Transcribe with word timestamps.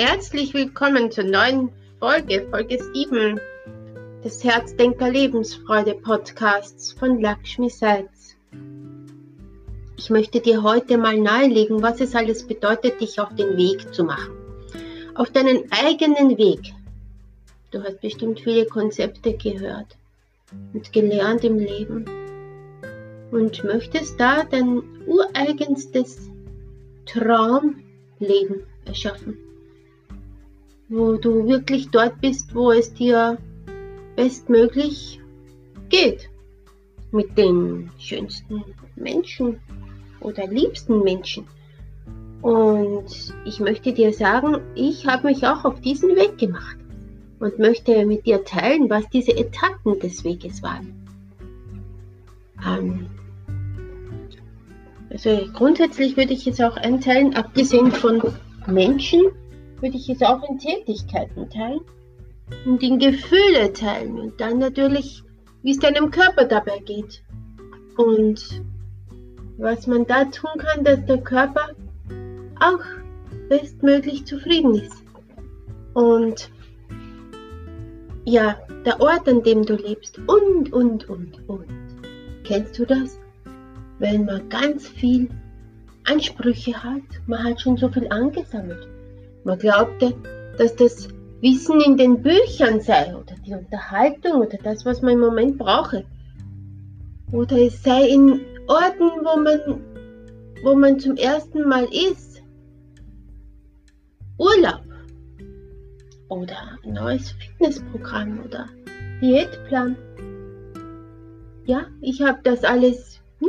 Herzlich 0.00 0.54
willkommen 0.54 1.10
zur 1.10 1.24
neuen 1.24 1.70
Folge, 1.98 2.46
Folge 2.52 2.78
7 2.94 3.40
des 4.22 4.44
Herzdenker 4.44 5.10
Lebensfreude 5.10 5.94
Podcasts 5.94 6.92
von 6.92 7.20
Lakshmi 7.20 7.68
Seitz. 7.68 8.36
Ich 9.96 10.08
möchte 10.08 10.38
dir 10.38 10.62
heute 10.62 10.98
mal 10.98 11.18
nahelegen, 11.18 11.82
was 11.82 12.00
es 12.00 12.14
alles 12.14 12.46
bedeutet, 12.46 13.00
dich 13.00 13.18
auf 13.18 13.34
den 13.34 13.56
Weg 13.56 13.92
zu 13.92 14.04
machen. 14.04 14.36
Auf 15.16 15.30
deinen 15.30 15.64
eigenen 15.72 16.38
Weg. 16.38 16.72
Du 17.72 17.82
hast 17.82 18.00
bestimmt 18.00 18.38
viele 18.38 18.66
Konzepte 18.66 19.36
gehört 19.36 19.96
und 20.74 20.92
gelernt 20.92 21.42
im 21.42 21.58
Leben 21.58 22.04
und 23.32 23.64
möchtest 23.64 24.20
da 24.20 24.44
dein 24.44 24.80
ureigenstes 25.08 26.30
Traumleben 27.04 28.62
erschaffen 28.84 29.47
wo 30.88 31.16
du 31.16 31.46
wirklich 31.46 31.90
dort 31.90 32.20
bist, 32.20 32.54
wo 32.54 32.72
es 32.72 32.92
dir 32.94 33.38
bestmöglich 34.16 35.20
geht. 35.88 36.28
Mit 37.10 37.38
den 37.38 37.90
schönsten 37.98 38.64
Menschen 38.96 39.60
oder 40.20 40.46
liebsten 40.46 41.00
Menschen. 41.00 41.46
Und 42.42 43.34
ich 43.44 43.60
möchte 43.60 43.92
dir 43.92 44.12
sagen, 44.12 44.58
ich 44.74 45.06
habe 45.06 45.28
mich 45.28 45.46
auch 45.46 45.64
auf 45.64 45.80
diesen 45.80 46.10
Weg 46.16 46.38
gemacht 46.38 46.76
und 47.40 47.58
möchte 47.58 48.04
mit 48.04 48.26
dir 48.26 48.44
teilen, 48.44 48.90
was 48.90 49.08
diese 49.10 49.36
Etappen 49.36 49.98
des 50.00 50.24
Weges 50.24 50.62
waren. 50.62 50.92
Ähm, 52.66 53.06
also 55.10 55.48
grundsätzlich 55.54 56.16
würde 56.16 56.34
ich 56.34 56.46
es 56.46 56.60
auch 56.60 56.76
einteilen, 56.76 57.34
abgesehen 57.34 57.90
von 57.90 58.22
Menschen, 58.66 59.22
würde 59.80 59.96
ich 59.96 60.08
es 60.08 60.22
auch 60.22 60.42
in 60.48 60.58
Tätigkeiten 60.58 61.48
teilen 61.50 61.80
und 62.64 62.82
in 62.82 62.98
Gefühle 62.98 63.72
teilen 63.72 64.18
und 64.18 64.40
dann 64.40 64.58
natürlich, 64.58 65.22
wie 65.62 65.72
es 65.72 65.78
deinem 65.78 66.10
Körper 66.10 66.44
dabei 66.44 66.78
geht 66.78 67.22
und 67.96 68.62
was 69.58 69.86
man 69.86 70.06
da 70.06 70.24
tun 70.24 70.50
kann, 70.58 70.84
dass 70.84 71.04
der 71.06 71.18
Körper 71.18 71.70
auch 72.60 72.84
bestmöglich 73.48 74.24
zufrieden 74.24 74.74
ist. 74.74 75.02
Und 75.94 76.50
ja, 78.24 78.56
der 78.84 79.00
Ort, 79.00 79.28
an 79.28 79.42
dem 79.42 79.64
du 79.64 79.74
lebst 79.74 80.18
und, 80.18 80.72
und, 80.72 81.08
und, 81.08 81.48
und. 81.48 81.66
Kennst 82.44 82.78
du 82.78 82.86
das? 82.86 83.18
Wenn 83.98 84.26
man 84.26 84.48
ganz 84.48 84.86
viel 84.86 85.28
Ansprüche 86.04 86.82
hat, 86.82 87.02
man 87.26 87.42
hat 87.42 87.60
schon 87.60 87.76
so 87.76 87.88
viel 87.88 88.06
angesammelt. 88.08 88.86
Man 89.48 89.58
glaubte, 89.58 90.12
dass 90.58 90.76
das 90.76 91.08
Wissen 91.40 91.80
in 91.80 91.96
den 91.96 92.22
Büchern 92.22 92.82
sei 92.82 93.16
oder 93.16 93.34
die 93.46 93.54
Unterhaltung 93.54 94.42
oder 94.42 94.58
das, 94.62 94.84
was 94.84 95.00
man 95.00 95.14
im 95.14 95.20
Moment 95.20 95.56
brauche. 95.56 96.04
Oder 97.32 97.56
es 97.56 97.82
sei 97.82 98.10
in 98.10 98.42
Orten, 98.66 99.10
wo 99.24 99.40
man, 99.40 99.80
wo 100.62 100.74
man 100.74 101.00
zum 101.00 101.16
ersten 101.16 101.66
Mal 101.66 101.84
ist. 101.84 102.42
Urlaub. 104.36 104.84
Oder 106.28 106.78
ein 106.84 106.92
neues 106.92 107.30
Fitnessprogramm 107.30 108.44
oder 108.44 108.66
Diätplan. 109.22 109.96
Ja, 111.64 111.86
ich 112.02 112.20
habe 112.20 112.40
das 112.42 112.64
alles 112.64 113.22
hm, 113.38 113.48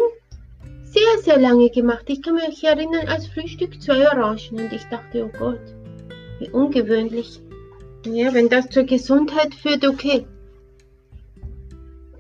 sehr, 0.86 1.24
sehr 1.26 1.40
lange 1.42 1.70
gemacht. 1.70 2.06
Ich 2.08 2.22
kann 2.22 2.36
mich 2.36 2.64
erinnern, 2.64 3.10
als 3.10 3.28
Frühstück 3.28 3.82
zwei 3.82 4.08
Orangen 4.08 4.62
und 4.62 4.72
ich 4.72 4.86
dachte, 4.86 5.26
oh 5.26 5.38
Gott, 5.38 5.60
wie 6.40 6.50
ungewöhnlich. 6.50 7.42
Ja, 8.06 8.34
wenn 8.34 8.50
das 8.50 8.70
zur 8.70 8.84
Gesundheit 8.84 9.54
führt, 9.54 9.86
okay. 9.86 10.26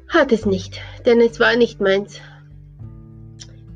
Hat 0.07 0.31
es 0.31 0.45
nicht, 0.45 0.79
denn 1.05 1.21
es 1.21 1.39
war 1.39 1.55
nicht 1.55 1.79
meins. 1.79 2.19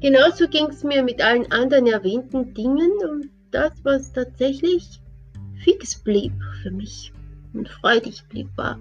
Genauso 0.01 0.47
ging 0.47 0.65
es 0.65 0.83
mir 0.83 1.01
mit 1.03 1.23
allen 1.23 1.49
anderen 1.51 1.87
erwähnten 1.87 2.53
Dingen 2.53 2.91
und 3.09 3.29
das, 3.51 3.71
was 3.83 4.11
tatsächlich 4.11 4.99
fix 5.63 5.95
blieb 5.95 6.33
für 6.61 6.71
mich 6.71 7.13
und 7.53 7.69
freudig 7.69 8.23
blieb, 8.27 8.49
war, 8.57 8.77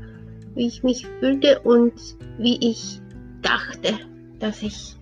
wie 0.54 0.66
ich 0.66 0.82
mich 0.82 1.06
fühlte 1.20 1.60
und 1.60 1.92
wie 2.38 2.58
ich 2.68 3.00
dachte, 3.42 3.98
dass 4.40 4.62
ich 4.62 4.96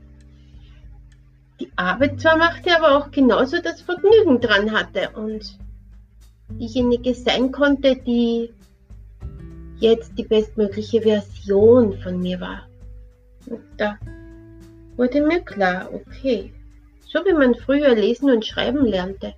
die 1.61 1.71
Arbeit 1.77 2.21
zwar 2.21 2.37
machte, 2.37 2.77
aber 2.77 2.99
auch 2.99 3.11
genauso 3.11 3.61
das 3.63 3.81
Vergnügen 3.81 4.41
dran 4.41 4.73
hatte 4.73 5.11
und 5.15 5.59
diejenige 6.59 7.15
sein 7.15 7.53
konnte, 7.53 7.97
die 7.97 8.53
jetzt 9.79 10.13
die 10.19 10.25
bestmögliche 10.25 11.03
Version 11.03 11.99
von 11.99 12.21
mir 12.21 12.41
war. 12.41 12.69
Und 13.47 13.61
da 13.77 13.99
wurde 14.97 15.23
mir 15.23 15.41
klar, 15.41 15.89
okay, 15.93 16.53
so 17.07 17.21
wie 17.25 17.33
man 17.33 17.55
früher 17.55 17.95
lesen 17.95 18.31
und 18.31 18.45
schreiben 18.45 18.85
lernte 18.85 19.35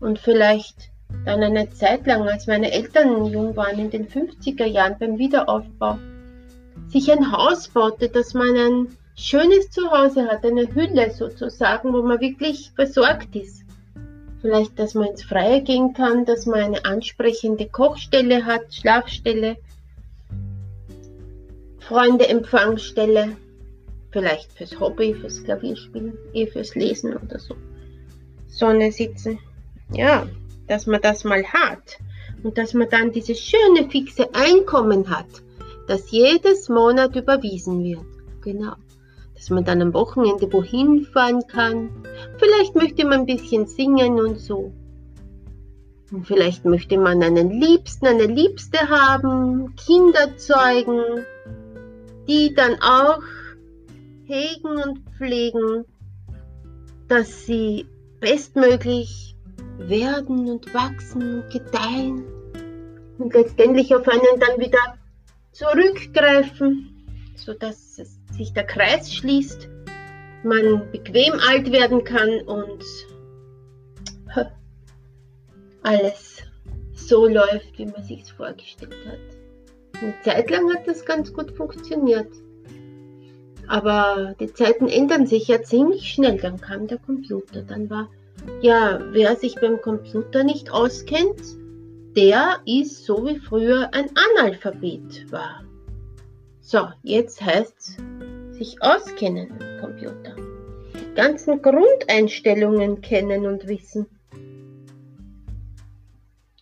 und 0.00 0.18
vielleicht 0.18 0.90
dann 1.24 1.42
eine 1.42 1.70
Zeit 1.70 2.06
lang, 2.06 2.28
als 2.28 2.46
meine 2.46 2.72
Eltern 2.72 3.26
jung 3.26 3.56
waren, 3.56 3.78
in 3.78 3.90
den 3.90 4.08
50er 4.08 4.64
Jahren 4.64 4.96
beim 4.98 5.18
Wiederaufbau, 5.18 5.98
sich 6.88 7.10
ein 7.10 7.32
Haus 7.32 7.68
baute, 7.68 8.08
dass 8.08 8.34
man 8.34 8.56
ein 8.56 8.96
schönes 9.16 9.70
Zuhause 9.70 10.26
hat, 10.26 10.44
eine 10.44 10.72
Hülle 10.74 11.10
sozusagen, 11.10 11.92
wo 11.92 12.02
man 12.02 12.20
wirklich 12.20 12.70
versorgt 12.74 13.34
ist. 13.36 13.64
Vielleicht, 14.40 14.78
dass 14.78 14.94
man 14.94 15.08
ins 15.08 15.24
Freie 15.24 15.62
gehen 15.62 15.94
kann, 15.94 16.24
dass 16.24 16.46
man 16.46 16.60
eine 16.60 16.84
ansprechende 16.84 17.66
Kochstelle 17.68 18.44
hat, 18.44 18.72
Schlafstelle, 18.72 19.56
Freunde-Empfangsstelle, 21.80 23.36
vielleicht 24.10 24.52
fürs 24.52 24.78
Hobby, 24.78 25.14
fürs 25.14 25.42
Klavierspielen, 25.42 26.16
eh 26.34 26.46
fürs 26.46 26.74
Lesen 26.74 27.16
oder 27.16 27.38
so. 27.38 27.56
Sonne 28.46 28.92
sitzen. 28.92 29.38
Ja, 29.92 30.26
dass 30.68 30.86
man 30.86 31.00
das 31.00 31.24
mal 31.24 31.44
hat 31.44 31.98
und 32.42 32.58
dass 32.58 32.74
man 32.74 32.88
dann 32.90 33.10
dieses 33.10 33.40
schöne 33.40 33.90
fixe 33.90 34.32
Einkommen 34.34 35.08
hat, 35.10 35.42
das 35.88 36.10
jedes 36.10 36.68
Monat 36.68 37.16
überwiesen 37.16 37.82
wird. 37.82 38.04
Genau 38.42 38.74
dass 39.38 39.50
man 39.50 39.64
dann 39.64 39.80
am 39.80 39.94
Wochenende 39.94 40.52
wohin 40.52 41.04
fahren 41.04 41.46
kann. 41.46 41.90
Vielleicht 42.38 42.74
möchte 42.74 43.04
man 43.04 43.20
ein 43.20 43.26
bisschen 43.26 43.66
singen 43.66 44.18
und 44.18 44.40
so. 44.40 44.72
Und 46.10 46.26
vielleicht 46.26 46.64
möchte 46.64 46.98
man 46.98 47.22
einen 47.22 47.60
Liebsten, 47.60 48.06
eine 48.08 48.26
Liebste 48.26 48.78
haben, 48.88 49.76
Kinder 49.76 50.36
zeugen, 50.36 51.24
die 52.26 52.52
dann 52.52 52.82
auch 52.82 53.20
hegen 54.24 54.82
und 54.82 55.00
pflegen, 55.16 55.84
dass 57.06 57.46
sie 57.46 57.86
bestmöglich 58.18 59.36
werden 59.78 60.50
und 60.50 60.74
wachsen 60.74 61.42
und 61.42 61.50
gedeihen 61.52 62.24
und 63.18 63.32
letztendlich 63.34 63.94
auf 63.94 64.08
einen 64.08 64.40
dann 64.40 64.58
wieder 64.58 64.98
zurückgreifen, 65.52 66.88
sodass 67.36 67.98
es 67.98 68.17
sich 68.38 68.52
der 68.52 68.64
Kreis 68.64 69.12
schließt, 69.12 69.68
man 70.44 70.90
bequem 70.92 71.34
alt 71.48 71.70
werden 71.72 72.04
kann 72.04 72.40
und 72.46 72.84
alles 75.82 76.42
so 76.94 77.26
läuft, 77.26 77.78
wie 77.78 77.86
man 77.86 78.02
sich 78.02 78.22
es 78.22 78.30
vorgestellt 78.30 78.94
hat. 79.06 79.18
Eine 80.00 80.14
Zeit 80.22 80.50
lang 80.50 80.72
hat 80.74 80.86
das 80.86 81.04
ganz 81.04 81.32
gut 81.32 81.50
funktioniert. 81.50 82.28
Aber 83.66 84.34
die 84.40 84.52
Zeiten 84.52 84.88
ändern 84.88 85.26
sich 85.26 85.48
ja 85.48 85.62
ziemlich 85.62 86.08
schnell. 86.10 86.38
Dann 86.38 86.60
kam 86.60 86.86
der 86.86 86.98
Computer. 86.98 87.62
Dann 87.62 87.90
war, 87.90 88.08
ja, 88.62 89.00
wer 89.10 89.36
sich 89.36 89.56
beim 89.56 89.80
Computer 89.80 90.44
nicht 90.44 90.70
auskennt, 90.70 91.42
der 92.16 92.60
ist 92.64 93.04
so 93.04 93.26
wie 93.26 93.38
früher 93.38 93.90
ein 93.92 94.10
Analphabet 94.36 95.30
war. 95.30 95.64
So, 96.60 96.88
jetzt 97.02 97.40
heißt 97.40 97.78
es 97.78 97.96
sich 98.58 98.82
auskennen 98.82 99.52
am 99.52 99.80
Computer. 99.80 100.34
Die 100.94 101.14
ganzen 101.14 101.62
Grundeinstellungen 101.62 103.00
kennen 103.00 103.46
und 103.46 103.68
wissen. 103.68 104.06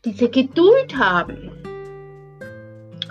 Diese 0.04 0.28
Geduld 0.28 0.96
haben. 0.96 1.50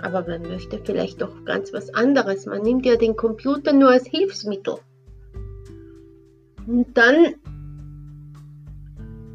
Aber 0.02 0.26
man 0.26 0.42
möchte 0.42 0.80
vielleicht 0.84 1.20
doch 1.20 1.44
ganz 1.44 1.72
was 1.72 1.92
anderes. 1.92 2.46
Man 2.46 2.62
nimmt 2.62 2.86
ja 2.86 2.96
den 2.96 3.16
Computer 3.16 3.72
nur 3.72 3.90
als 3.90 4.06
Hilfsmittel. 4.06 4.76
Und 6.66 6.96
dann, 6.96 7.34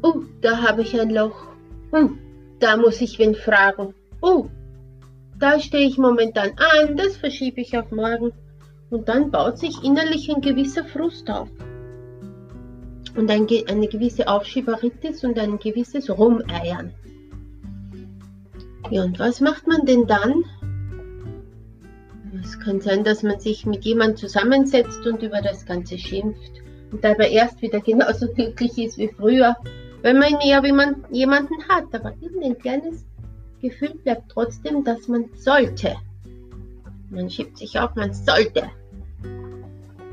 oh, 0.02 0.22
da 0.40 0.62
habe 0.62 0.82
ich 0.82 0.98
ein 0.98 1.10
Loch. 1.10 1.48
Hm, 1.92 2.18
da 2.58 2.76
muss 2.76 3.00
ich 3.00 3.18
wen 3.18 3.34
fragen. 3.34 3.94
Oh, 4.22 4.46
da 5.38 5.58
stehe 5.58 5.86
ich 5.86 5.98
momentan 5.98 6.52
an, 6.56 6.96
das 6.96 7.16
verschiebe 7.16 7.60
ich 7.60 7.76
auf 7.76 7.90
morgen. 7.90 8.32
Und 8.92 9.08
dann 9.08 9.30
baut 9.30 9.58
sich 9.58 9.82
innerlich 9.82 10.30
ein 10.30 10.42
gewisser 10.42 10.84
Frust 10.84 11.30
auf. 11.30 11.48
Und 13.16 13.30
ein, 13.30 13.46
eine 13.66 13.88
gewisse 13.88 14.28
Aufschieberitis 14.28 15.24
und 15.24 15.38
ein 15.38 15.58
gewisses 15.58 16.10
Rumeiern. 16.10 16.92
Ja, 18.90 19.04
und 19.04 19.18
was 19.18 19.40
macht 19.40 19.66
man 19.66 19.86
denn 19.86 20.06
dann? 20.06 20.44
Es 22.42 22.60
kann 22.60 22.82
sein, 22.82 23.02
dass 23.02 23.22
man 23.22 23.40
sich 23.40 23.64
mit 23.64 23.86
jemandem 23.86 24.18
zusammensetzt 24.18 25.06
und 25.06 25.22
über 25.22 25.40
das 25.40 25.64
Ganze 25.64 25.96
schimpft 25.96 26.52
und 26.90 27.02
dabei 27.02 27.30
erst 27.30 27.62
wieder 27.62 27.80
genauso 27.90 28.28
glücklich 28.28 28.76
ist 28.76 28.98
wie 28.98 29.08
früher, 29.08 29.56
wenn 30.02 30.18
man 30.18 30.34
ja 30.44 30.62
wie 30.62 30.72
man 30.72 31.06
jemanden 31.10 31.66
hat. 31.66 31.94
Aber 31.94 32.12
irgendein 32.20 32.58
kleines 32.58 33.06
Gefühl 33.62 33.94
bleibt 34.04 34.30
trotzdem, 34.30 34.84
dass 34.84 35.08
man 35.08 35.30
sollte. 35.34 35.96
Man 37.08 37.30
schiebt 37.30 37.56
sich 37.56 37.80
auf, 37.80 37.94
man 37.94 38.12
sollte. 38.12 38.64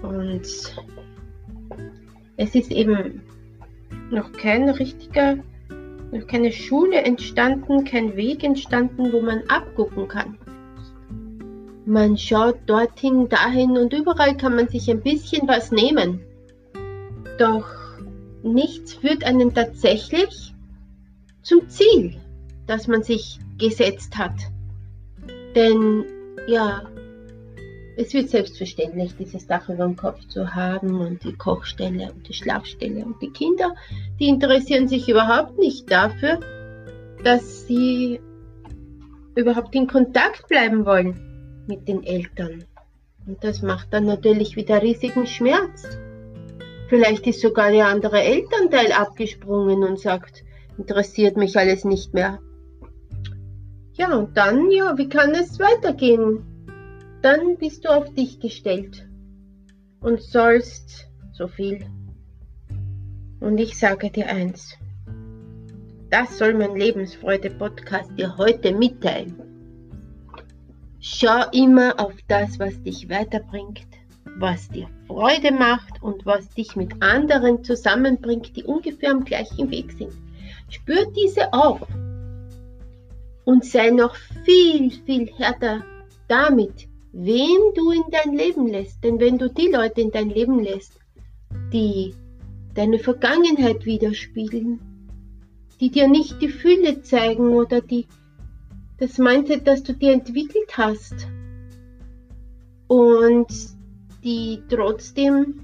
Und 0.01 0.41
es 2.37 2.55
ist 2.55 2.71
eben 2.71 3.21
noch 4.11 4.31
kein 4.31 4.69
richtiger, 4.69 5.37
noch 6.11 6.27
keine 6.27 6.51
Schule 6.51 7.01
entstanden, 7.01 7.83
kein 7.83 8.15
Weg 8.15 8.43
entstanden, 8.43 9.11
wo 9.11 9.21
man 9.21 9.43
abgucken 9.47 10.07
kann. 10.07 10.37
Man 11.85 12.17
schaut 12.17 12.57
dorthin, 12.67 13.29
dahin 13.29 13.77
und 13.77 13.93
überall 13.93 14.37
kann 14.37 14.55
man 14.55 14.67
sich 14.67 14.89
ein 14.89 15.01
bisschen 15.01 15.47
was 15.47 15.71
nehmen. 15.71 16.21
Doch 17.37 17.67
nichts 18.43 18.93
führt 18.93 19.23
einen 19.23 19.53
tatsächlich 19.53 20.53
zum 21.41 21.67
Ziel, 21.67 22.15
das 22.67 22.87
man 22.87 23.03
sich 23.03 23.39
gesetzt 23.57 24.17
hat. 24.17 24.35
Denn 25.55 26.05
ja, 26.47 26.83
es 27.99 28.13
wird 28.13 28.29
selbstverständlich, 28.29 29.13
dieses 29.17 29.45
Dach 29.45 29.67
über 29.67 29.83
dem 29.83 29.97
Kopf 29.97 30.25
zu 30.27 30.55
haben 30.55 31.01
und 31.01 31.21
die 31.25 31.33
Kochstelle 31.33 32.13
und 32.13 32.29
die 32.29 32.33
Schlafstelle. 32.33 33.03
Und 33.03 33.21
die 33.21 33.29
Kinder, 33.29 33.75
die 34.21 34.29
interessieren 34.29 34.87
sich 34.87 35.09
überhaupt 35.09 35.57
nicht 35.57 35.91
dafür, 35.91 36.39
dass 37.25 37.67
sie 37.67 38.21
überhaupt 39.35 39.75
in 39.75 39.87
Kontakt 39.87 40.47
bleiben 40.47 40.85
wollen 40.85 41.65
mit 41.67 41.89
den 41.89 42.05
Eltern. 42.05 42.63
Und 43.27 43.43
das 43.43 43.61
macht 43.61 43.93
dann 43.93 44.05
natürlich 44.05 44.55
wieder 44.55 44.81
riesigen 44.81 45.27
Schmerz. 45.27 45.85
Vielleicht 46.87 47.27
ist 47.27 47.41
sogar 47.41 47.69
der 47.69 47.87
andere 47.87 48.21
Elternteil 48.21 48.93
abgesprungen 48.93 49.83
und 49.83 49.99
sagt, 49.99 50.45
interessiert 50.77 51.35
mich 51.35 51.57
alles 51.57 51.83
nicht 51.83 52.13
mehr. 52.13 52.39
Ja, 53.95 54.15
und 54.15 54.37
dann, 54.37 54.71
ja, 54.71 54.97
wie 54.97 55.09
kann 55.09 55.31
es 55.31 55.59
weitergehen? 55.59 56.48
Dann 57.21 57.57
bist 57.57 57.85
du 57.85 57.89
auf 57.89 58.13
dich 58.13 58.39
gestellt 58.39 59.07
und 60.01 60.21
sollst 60.21 61.07
so 61.33 61.47
viel. 61.47 61.85
Und 63.39 63.57
ich 63.57 63.77
sage 63.77 64.09
dir 64.09 64.27
eins, 64.27 64.77
das 66.09 66.37
soll 66.37 66.53
mein 66.55 66.75
Lebensfreude-Podcast 66.75 68.11
dir 68.17 68.35
heute 68.37 68.73
mitteilen. 68.73 69.35
Schau 70.99 71.49
immer 71.51 71.99
auf 71.99 72.13
das, 72.27 72.59
was 72.59 72.81
dich 72.83 73.09
weiterbringt, 73.09 73.87
was 74.37 74.67
dir 74.69 74.87
Freude 75.07 75.51
macht 75.51 76.01
und 76.01 76.25
was 76.25 76.49
dich 76.49 76.75
mit 76.75 77.01
anderen 77.01 77.63
zusammenbringt, 77.63 78.55
die 78.55 78.63
ungefähr 78.63 79.11
am 79.11 79.23
gleichen 79.23 79.71
Weg 79.71 79.91
sind. 79.93 80.13
Spür 80.69 81.05
diese 81.15 81.53
auf 81.53 81.87
und 83.45 83.63
sei 83.63 83.91
noch 83.91 84.15
viel, 84.43 84.91
viel 84.91 85.31
härter 85.37 85.83
damit, 86.27 86.88
wem 87.21 87.73
du 87.75 87.91
in 87.91 88.03
dein 88.11 88.35
Leben 88.35 88.67
lässt. 88.67 89.03
Denn 89.03 89.19
wenn 89.19 89.37
du 89.37 89.49
die 89.49 89.67
Leute 89.67 90.01
in 90.01 90.11
dein 90.11 90.29
Leben 90.29 90.59
lässt, 90.59 90.93
die 91.73 92.13
deine 92.75 92.99
Vergangenheit 92.99 93.85
widerspiegeln, 93.85 94.79
die 95.79 95.89
dir 95.89 96.07
nicht 96.07 96.41
die 96.41 96.49
Fülle 96.49 97.01
zeigen 97.01 97.49
oder 97.49 97.81
die 97.81 98.07
das 98.97 99.17
Mindset, 99.17 99.65
das 99.65 99.83
du 99.83 99.93
dir 99.93 100.11
entwickelt 100.11 100.77
hast 100.77 101.27
und 102.87 103.47
die 104.23 104.61
trotzdem 104.69 105.61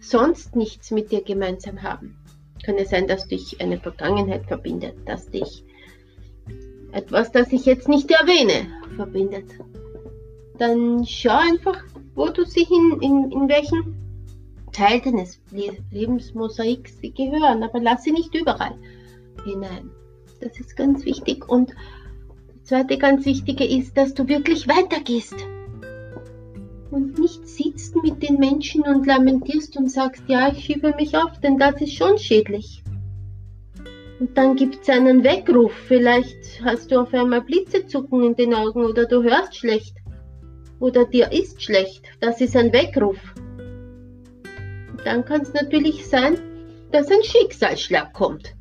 sonst 0.00 0.54
nichts 0.54 0.90
mit 0.90 1.12
dir 1.12 1.22
gemeinsam 1.22 1.82
haben. 1.82 2.16
Kann 2.62 2.76
es 2.76 2.90
sein, 2.90 3.06
dass 3.06 3.28
dich 3.28 3.60
eine 3.60 3.78
Vergangenheit 3.78 4.44
verbindet, 4.46 4.96
dass 5.06 5.30
dich 5.30 5.64
etwas, 6.92 7.32
das 7.32 7.52
ich 7.52 7.64
jetzt 7.64 7.88
nicht 7.88 8.10
erwähne, 8.10 8.68
verbindet 8.96 9.46
dann 10.60 11.04
schau 11.06 11.38
einfach, 11.38 11.82
wo 12.14 12.28
du 12.28 12.44
sie 12.44 12.64
hin, 12.64 12.98
in, 13.00 13.30
in 13.30 13.48
welchen 13.48 13.94
Teil 14.72 15.00
deines 15.00 15.40
Lebensmosaiks 15.90 16.98
sie 16.98 17.12
gehören, 17.12 17.62
aber 17.62 17.80
lass 17.80 18.02
sie 18.02 18.12
nicht 18.12 18.34
überall 18.34 18.76
hinein. 19.44 19.90
Das 20.40 20.58
ist 20.60 20.76
ganz 20.76 21.04
wichtig. 21.04 21.48
Und 21.48 21.70
das 21.70 22.64
zweite 22.64 22.98
ganz 22.98 23.24
wichtige 23.24 23.64
ist, 23.64 23.96
dass 23.96 24.14
du 24.14 24.28
wirklich 24.28 24.68
weitergehst. 24.68 25.34
Und 26.90 27.18
nicht 27.18 27.48
sitzt 27.48 27.96
mit 28.02 28.22
den 28.22 28.36
Menschen 28.36 28.82
und 28.82 29.06
lamentierst 29.06 29.76
und 29.76 29.90
sagst, 29.90 30.24
ja, 30.28 30.52
ich 30.52 30.64
schiebe 30.64 30.94
mich 30.96 31.16
auf, 31.16 31.40
denn 31.40 31.58
das 31.58 31.80
ist 31.80 31.94
schon 31.94 32.18
schädlich. 32.18 32.82
Und 34.18 34.36
dann 34.36 34.56
gibt 34.56 34.82
es 34.82 34.88
einen 34.88 35.24
Weckruf. 35.24 35.72
Vielleicht 35.72 36.62
hast 36.64 36.90
du 36.90 37.00
auf 37.00 37.12
einmal 37.12 37.42
Blitzezucken 37.42 38.22
in 38.22 38.36
den 38.36 38.54
Augen 38.54 38.84
oder 38.84 39.04
du 39.04 39.22
hörst 39.22 39.56
schlecht 39.56 39.96
oder 40.80 41.04
dir 41.04 41.32
ist 41.32 41.62
schlecht, 41.62 42.04
das 42.20 42.40
ist 42.40 42.56
ein 42.56 42.72
Weckruf. 42.72 43.18
Dann 45.04 45.24
kann 45.24 45.42
es 45.42 45.52
natürlich 45.52 46.06
sein, 46.06 46.38
dass 46.90 47.10
ein 47.10 47.22
Schicksalsschlag 47.22 48.12
kommt, 48.12 48.54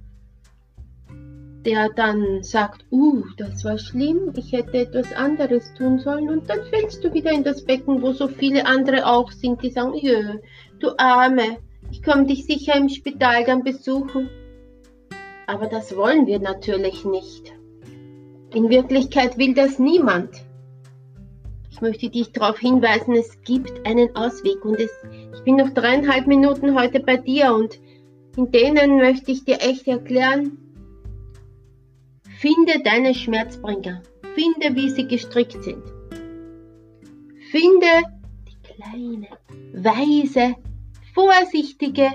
der 1.66 1.90
dann 1.90 2.44
sagt, 2.44 2.86
uh, 2.92 3.24
das 3.38 3.64
war 3.64 3.78
schlimm, 3.78 4.34
ich 4.36 4.52
hätte 4.52 4.78
etwas 4.78 5.12
anderes 5.14 5.74
tun 5.74 6.00
sollen 6.00 6.30
und 6.30 6.50
dann 6.50 6.64
fällst 6.66 7.04
du 7.04 7.14
wieder 7.14 7.32
in 7.32 7.44
das 7.44 7.66
Becken, 7.66 8.02
wo 8.02 8.12
so 8.12 8.28
viele 8.28 8.66
andere 8.66 9.06
auch 9.06 9.32
sind, 9.32 9.62
die 9.64 9.72
sagen, 9.72 9.96
jö, 9.96 10.40
du 10.80 10.92
Arme, 10.98 11.58
ich 11.92 12.04
komme 12.04 12.26
dich 12.26 12.46
sicher 12.46 12.76
im 12.76 12.90
Spital 12.90 13.44
dann 13.46 13.64
besuchen. 13.64 14.30
Aber 15.48 15.68
das 15.68 15.96
wollen 15.96 16.26
wir 16.26 16.40
natürlich 16.40 17.06
nicht. 17.06 17.54
In 18.54 18.70
Wirklichkeit 18.70 19.38
will 19.38 19.54
das 19.54 19.80
niemand. 19.80 20.30
Ich 21.75 21.81
möchte 21.81 22.10
dich 22.10 22.31
darauf 22.31 22.57
hinweisen, 22.57 23.16
es 23.16 23.38
gibt 23.42 23.86
einen 23.86 24.16
Ausweg 24.16 24.63
und 24.63 24.80
es, 24.80 24.92
ich 25.33 25.44
bin 25.44 25.57
noch 25.57 25.72
dreieinhalb 25.72 26.25
Minuten 26.25 26.74
heute 26.74 27.01
bei 27.01 27.17
dir 27.17 27.53
und 27.53 27.82
in 28.38 28.50
denen 28.50 28.96
möchte 28.96 29.34
ich 29.34 29.44
dir 29.44 29.60
echt 29.60 29.86
erklären, 29.86 30.58
finde 32.39 32.82
deine 32.82 33.13
Schmerzbringer, 33.13 34.01
finde, 34.36 34.74
wie 34.77 34.89
sie 34.89 35.05
gestrickt 35.05 35.62
sind. 35.65 35.84
Finde 37.51 37.88
die 38.48 38.74
kleine, 38.74 39.27
weise, 39.74 40.55
vorsichtige, 41.13 42.10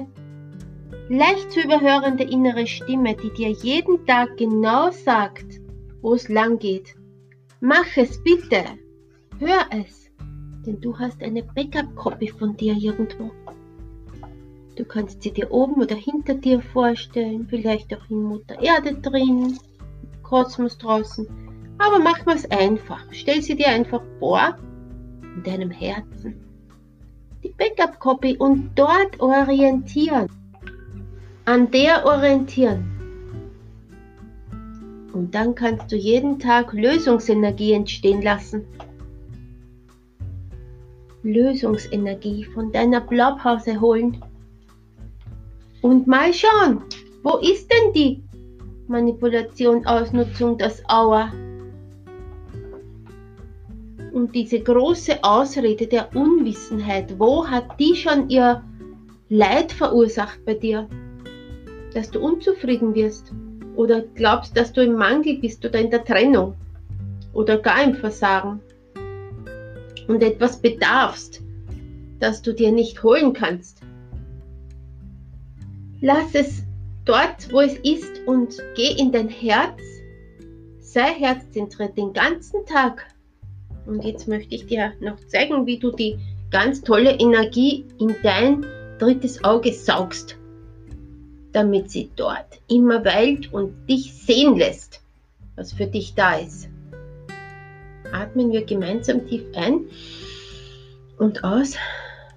leicht 1.11 1.53
zu 1.53 1.61
überhörende 1.61 2.25
innere 2.25 2.67
Stimme, 2.67 3.15
die 3.15 3.31
dir 3.35 3.51
jeden 3.51 4.07
Tag 4.07 4.39
genau 4.39 4.91
sagt, 4.91 5.61
wo 6.01 6.15
es 6.15 6.31
lang 6.31 6.59
geht. 6.59 6.95
Mach 7.61 7.95
es 7.99 8.23
bitte. 8.23 8.65
Hör 9.41 9.65
es, 9.71 10.11
denn 10.67 10.83
du 10.83 10.99
hast 10.99 11.23
eine 11.23 11.43
Backup-Copy 11.43 12.29
von 12.29 12.59
dir 12.59 12.75
irgendwo. 12.75 13.31
Du 14.77 14.85
kannst 14.85 15.23
sie 15.23 15.33
dir 15.33 15.51
oben 15.51 15.81
oder 15.81 15.97
hinter 15.97 16.35
dir 16.35 16.61
vorstellen, 16.61 17.47
vielleicht 17.49 17.97
auch 17.97 18.11
in 18.11 18.23
Mutter 18.23 18.61
Erde 18.61 18.97
drin, 18.97 19.59
Kosmos 20.23 20.77
draußen. 20.77 21.27
Aber 21.79 21.99
mach 21.99 22.27
mal 22.27 22.37
es 22.37 22.51
einfach. 22.51 23.03
Stell 23.13 23.41
sie 23.41 23.57
dir 23.57 23.69
einfach 23.69 24.03
vor, 24.19 24.59
in 25.23 25.43
deinem 25.43 25.71
Herzen. 25.71 26.35
Die 27.43 27.55
Backup-Copy 27.57 28.37
und 28.37 28.73
dort 28.75 29.21
orientieren. 29.21 30.27
An 31.47 31.71
der 31.71 32.05
orientieren. 32.05 32.85
Und 35.15 35.35
dann 35.35 35.55
kannst 35.55 35.91
du 35.91 35.97
jeden 35.97 36.39
Tag 36.39 36.75
Lösungsenergie 36.75 37.73
entstehen 37.73 38.21
lassen. 38.21 38.67
Lösungsenergie 41.23 42.45
von 42.45 42.73
deiner 42.73 43.01
Blaupause 43.01 43.81
holen. 43.81 44.23
Und 45.83 46.07
mal 46.07 46.33
schauen, 46.33 46.83
wo 47.23 47.37
ist 47.39 47.71
denn 47.71 47.93
die 47.93 48.23
Manipulation, 48.89 49.87
Ausnutzung, 49.87 50.59
das 50.59 50.83
Aua? 50.89 51.33
Und 54.13 54.35
diese 54.35 54.61
große 54.61 55.23
Ausrede 55.23 55.87
der 55.87 56.15
Unwissenheit, 56.15 57.19
wo 57.19 57.47
hat 57.47 57.79
die 57.79 57.95
schon 57.95 58.29
ihr 58.29 58.63
Leid 59.29 59.71
verursacht 59.71 60.45
bei 60.45 60.55
dir? 60.55 60.89
Dass 61.95 62.11
du 62.11 62.21
unzufrieden 62.21 62.95
wirst 62.95 63.33
oder 63.77 64.03
glaubst, 64.15 64.57
dass 64.57 64.73
du 64.73 64.83
im 64.83 64.95
Mangel 64.95 65.39
bist 65.39 65.65
oder 65.65 65.79
in 65.79 65.91
der 65.91 66.05
Trennung 66.05 66.55
oder 67.33 67.59
gar 67.59 67.83
im 67.85 67.95
Versagen 67.95 68.61
und 70.11 70.25
etwas 70.25 70.61
bedarfst, 70.61 71.41
das 72.19 72.43
du 72.43 72.53
dir 72.53 72.73
nicht 72.73 73.03
holen 73.05 73.33
kannst. 73.33 73.81
Lass 76.01 76.35
es 76.35 76.65
dort, 77.05 77.53
wo 77.53 77.61
es 77.61 77.75
ist 77.79 78.27
und 78.27 78.61
geh 78.75 78.93
in 78.93 79.13
dein 79.13 79.29
Herz. 79.29 79.81
sei 80.81 81.15
herzzentriert 81.15 81.97
den 81.97 82.13
ganzen 82.13 82.67
Tag. 82.67 83.07
Und 83.87 84.05
jetzt 84.05 84.27
möchte 84.27 84.53
ich 84.53 84.67
dir 84.67 84.93
noch 85.01 85.25
zeigen, 85.29 85.67
wie 85.67 85.79
du 85.79 85.93
die 85.93 86.19
ganz 86.51 86.83
tolle 86.83 87.13
Energie 87.13 87.87
in 88.01 88.17
dein 88.25 88.67
drittes 88.99 89.45
Auge 89.45 89.73
saugst, 89.73 90.37
damit 91.53 91.93
sie 91.93 92.11
dort 92.17 92.61
immer 92.69 93.05
weilt 93.05 93.53
und 93.53 93.89
dich 93.89 94.13
sehen 94.15 94.57
lässt, 94.57 95.01
was 95.55 95.73
für 95.73 95.87
dich 95.87 96.15
da 96.15 96.35
ist. 96.35 96.69
Atmen 98.13 98.53
wir 98.53 98.65
gemeinsam 98.65 99.27
tief 99.29 99.43
ein 99.55 99.87
und 101.19 101.45
aus, 101.45 101.77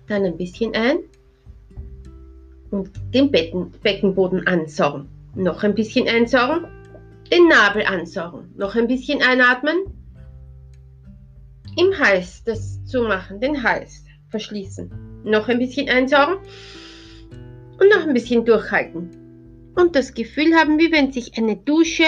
dann 0.07 0.25
ein 0.25 0.37
bisschen 0.37 0.75
ein 0.75 0.99
und 2.71 2.91
den 3.13 3.31
Becken, 3.31 3.71
Beckenboden 3.83 4.45
ansaugen. 4.47 5.07
Noch 5.35 5.63
ein 5.63 5.75
bisschen 5.75 6.07
einsaugen, 6.07 6.67
den 7.31 7.47
Nabel 7.47 7.83
ansaugen. 7.85 8.53
Noch 8.55 8.75
ein 8.75 8.87
bisschen 8.87 9.21
einatmen, 9.21 9.75
im 11.77 11.97
Hals 11.97 12.43
das 12.43 12.83
zu 12.85 13.03
machen, 13.03 13.39
den 13.39 13.63
Hals 13.63 14.03
verschließen. 14.29 14.91
Noch 15.23 15.47
ein 15.47 15.59
bisschen 15.59 15.89
einsaugen 15.89 16.37
und 17.79 17.89
noch 17.89 18.07
ein 18.07 18.13
bisschen 18.13 18.45
durchhalten. 18.45 19.09
Und 19.75 19.95
das 19.95 20.13
Gefühl 20.13 20.53
haben, 20.55 20.77
wie 20.77 20.91
wenn 20.91 21.11
sich 21.11 21.37
eine 21.37 21.55
Dusche 21.55 22.05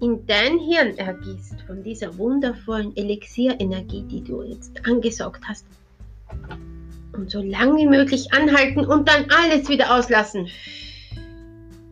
in 0.00 0.26
dein 0.26 0.58
Hirn 0.58 0.96
ergießt 0.96 1.62
von 1.66 1.82
dieser 1.82 2.16
wundervollen 2.16 2.96
Elixierenergie, 2.96 4.02
die 4.04 4.24
du 4.24 4.42
jetzt 4.42 4.84
angesaugt 4.86 5.42
hast. 5.46 5.66
Und 7.12 7.30
so 7.30 7.42
lange 7.42 7.76
wie 7.76 7.86
möglich 7.86 8.32
anhalten 8.32 8.86
und 8.86 9.08
dann 9.08 9.26
alles 9.30 9.68
wieder 9.68 9.94
auslassen. 9.94 10.48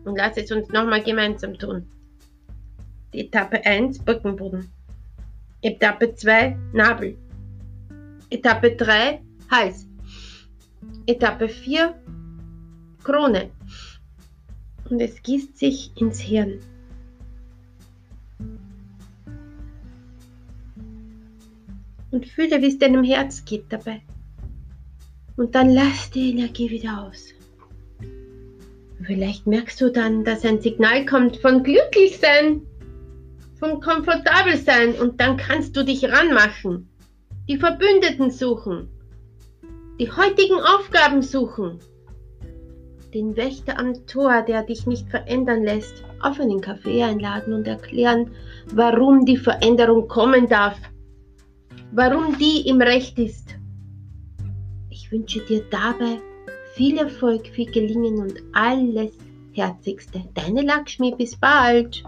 Und 0.05 0.17
lass 0.17 0.37
es 0.37 0.51
uns 0.51 0.69
nochmal 0.69 1.03
gemeinsam 1.03 1.57
tun. 1.57 1.87
Die 3.13 3.27
Etappe 3.27 3.63
1, 3.63 3.99
Beckenboden. 3.99 4.71
Etappe 5.61 6.15
2, 6.15 6.57
Nabel. 6.73 7.17
Etappe 8.31 8.75
3, 8.75 9.21
Hals. 9.51 9.87
Etappe 11.05 11.49
4, 11.49 11.93
Krone. 13.03 13.51
Und 14.89 14.99
es 14.99 15.21
gießt 15.21 15.57
sich 15.57 15.91
ins 15.99 16.19
Hirn. 16.19 16.59
Und 22.11 22.25
fühle, 22.25 22.61
wie 22.61 22.67
es 22.67 22.79
deinem 22.79 23.03
Herz 23.03 23.45
geht 23.45 23.65
dabei. 23.69 24.01
Und 25.37 25.55
dann 25.55 25.69
lass 25.69 26.11
die 26.11 26.31
Energie 26.31 26.69
wieder 26.69 27.07
aus. 27.07 27.33
Vielleicht 29.05 29.47
merkst 29.47 29.79
du 29.79 29.89
dann, 29.89 30.23
dass 30.23 30.43
ein 30.43 30.61
Signal 30.61 31.05
kommt 31.05 31.37
von 31.37 31.63
glücklich 31.63 32.19
sein, 32.19 32.61
von 33.59 33.79
komfortabel 33.79 34.57
sein 34.57 34.95
und 34.95 35.19
dann 35.21 35.37
kannst 35.37 35.75
du 35.75 35.83
dich 35.83 36.03
ranmachen, 36.03 36.89
die 37.47 37.57
Verbündeten 37.57 38.31
suchen, 38.31 38.89
die 39.99 40.11
heutigen 40.11 40.59
Aufgaben 40.59 41.21
suchen, 41.21 41.79
den 43.13 43.35
Wächter 43.35 43.79
am 43.79 44.05
Tor, 44.05 44.43
der 44.43 44.63
dich 44.63 44.85
nicht 44.85 45.09
verändern 45.09 45.63
lässt, 45.63 46.03
auf 46.21 46.39
einen 46.39 46.61
Kaffee 46.61 47.03
einladen 47.03 47.53
und 47.53 47.67
erklären, 47.67 48.31
warum 48.73 49.25
die 49.25 49.37
Veränderung 49.37 50.07
kommen 50.07 50.47
darf, 50.47 50.77
warum 51.91 52.37
die 52.37 52.67
im 52.67 52.81
Recht 52.81 53.17
ist. 53.19 53.55
Ich 54.89 55.11
wünsche 55.11 55.39
dir 55.45 55.63
dabei 55.69 56.19
viel 56.75 56.97
Erfolg, 56.97 57.47
viel 57.47 57.71
Gelingen 57.71 58.19
und 58.19 58.41
alles 58.53 59.11
Herzigste. 59.53 60.23
Deine 60.33 60.61
Lakshmi, 60.61 61.13
bis 61.15 61.35
bald! 61.35 62.03